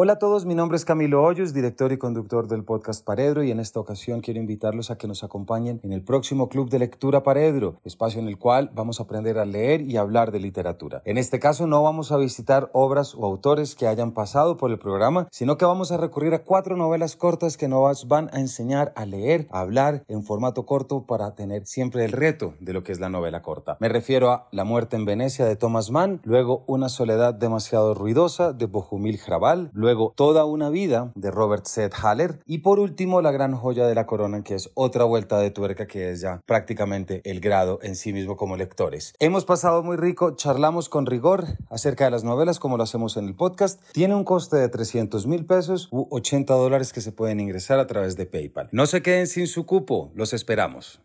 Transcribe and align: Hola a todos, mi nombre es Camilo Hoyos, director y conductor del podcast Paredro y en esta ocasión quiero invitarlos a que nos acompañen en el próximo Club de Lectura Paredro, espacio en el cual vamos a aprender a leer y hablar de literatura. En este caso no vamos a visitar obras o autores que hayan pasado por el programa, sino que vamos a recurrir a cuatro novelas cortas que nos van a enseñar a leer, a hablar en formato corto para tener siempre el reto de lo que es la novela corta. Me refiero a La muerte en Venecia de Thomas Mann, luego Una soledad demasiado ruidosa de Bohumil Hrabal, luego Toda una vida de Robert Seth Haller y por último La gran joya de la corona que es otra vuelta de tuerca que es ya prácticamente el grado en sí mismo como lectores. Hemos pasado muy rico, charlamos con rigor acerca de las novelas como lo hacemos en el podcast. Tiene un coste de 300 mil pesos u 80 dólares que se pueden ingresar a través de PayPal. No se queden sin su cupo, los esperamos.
Hola 0.00 0.12
a 0.12 0.18
todos, 0.20 0.46
mi 0.46 0.54
nombre 0.54 0.76
es 0.76 0.84
Camilo 0.84 1.24
Hoyos, 1.24 1.52
director 1.52 1.90
y 1.90 1.98
conductor 1.98 2.46
del 2.46 2.62
podcast 2.62 3.04
Paredro 3.04 3.42
y 3.42 3.50
en 3.50 3.58
esta 3.58 3.80
ocasión 3.80 4.20
quiero 4.20 4.38
invitarlos 4.38 4.92
a 4.92 4.96
que 4.96 5.08
nos 5.08 5.24
acompañen 5.24 5.80
en 5.82 5.92
el 5.92 6.04
próximo 6.04 6.48
Club 6.48 6.70
de 6.70 6.78
Lectura 6.78 7.24
Paredro, 7.24 7.80
espacio 7.82 8.20
en 8.20 8.28
el 8.28 8.38
cual 8.38 8.70
vamos 8.72 9.00
a 9.00 9.02
aprender 9.02 9.40
a 9.40 9.44
leer 9.44 9.80
y 9.80 9.96
hablar 9.96 10.30
de 10.30 10.38
literatura. 10.38 11.02
En 11.04 11.18
este 11.18 11.40
caso 11.40 11.66
no 11.66 11.82
vamos 11.82 12.12
a 12.12 12.16
visitar 12.16 12.70
obras 12.74 13.16
o 13.16 13.26
autores 13.26 13.74
que 13.74 13.88
hayan 13.88 14.12
pasado 14.12 14.56
por 14.56 14.70
el 14.70 14.78
programa, 14.78 15.26
sino 15.32 15.58
que 15.58 15.64
vamos 15.64 15.90
a 15.90 15.96
recurrir 15.96 16.32
a 16.32 16.44
cuatro 16.44 16.76
novelas 16.76 17.16
cortas 17.16 17.56
que 17.56 17.66
nos 17.66 18.06
van 18.06 18.30
a 18.32 18.38
enseñar 18.38 18.92
a 18.94 19.04
leer, 19.04 19.48
a 19.50 19.58
hablar 19.58 20.04
en 20.06 20.22
formato 20.22 20.64
corto 20.64 21.06
para 21.06 21.34
tener 21.34 21.66
siempre 21.66 22.04
el 22.04 22.12
reto 22.12 22.54
de 22.60 22.72
lo 22.72 22.84
que 22.84 22.92
es 22.92 23.00
la 23.00 23.08
novela 23.08 23.42
corta. 23.42 23.76
Me 23.80 23.88
refiero 23.88 24.30
a 24.30 24.46
La 24.52 24.62
muerte 24.62 24.94
en 24.94 25.06
Venecia 25.06 25.44
de 25.44 25.56
Thomas 25.56 25.90
Mann, 25.90 26.20
luego 26.22 26.62
Una 26.68 26.88
soledad 26.88 27.34
demasiado 27.34 27.94
ruidosa 27.94 28.52
de 28.52 28.66
Bohumil 28.66 29.18
Hrabal, 29.18 29.72
luego 29.72 29.87
Toda 30.14 30.44
una 30.44 30.70
vida 30.70 31.12
de 31.14 31.30
Robert 31.30 31.66
Seth 31.66 31.94
Haller 32.02 32.40
y 32.46 32.58
por 32.58 32.78
último 32.78 33.22
La 33.22 33.30
gran 33.30 33.54
joya 33.54 33.86
de 33.86 33.94
la 33.94 34.06
corona 34.06 34.42
que 34.42 34.54
es 34.54 34.70
otra 34.74 35.04
vuelta 35.04 35.38
de 35.38 35.50
tuerca 35.50 35.86
que 35.86 36.10
es 36.10 36.20
ya 36.20 36.42
prácticamente 36.46 37.22
el 37.24 37.40
grado 37.40 37.78
en 37.82 37.96
sí 37.96 38.12
mismo 38.12 38.36
como 38.36 38.56
lectores. 38.56 39.14
Hemos 39.18 39.44
pasado 39.44 39.82
muy 39.82 39.96
rico, 39.96 40.36
charlamos 40.36 40.88
con 40.88 41.06
rigor 41.06 41.44
acerca 41.70 42.04
de 42.04 42.10
las 42.10 42.24
novelas 42.24 42.58
como 42.58 42.76
lo 42.76 42.82
hacemos 42.82 43.16
en 43.16 43.26
el 43.26 43.34
podcast. 43.34 43.80
Tiene 43.92 44.14
un 44.14 44.24
coste 44.24 44.56
de 44.56 44.68
300 44.68 45.26
mil 45.26 45.46
pesos 45.46 45.88
u 45.90 46.06
80 46.10 46.52
dólares 46.54 46.92
que 46.92 47.00
se 47.00 47.12
pueden 47.12 47.40
ingresar 47.40 47.78
a 47.78 47.86
través 47.86 48.16
de 48.16 48.26
PayPal. 48.26 48.68
No 48.72 48.86
se 48.86 49.02
queden 49.02 49.26
sin 49.26 49.46
su 49.46 49.66
cupo, 49.66 50.12
los 50.14 50.32
esperamos. 50.32 51.00